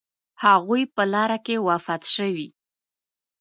هغوی 0.43 0.83
په 0.95 1.03
لاره 1.13 1.37
کې 1.45 1.55
وفات 1.67 2.03
شوي. 2.15 2.47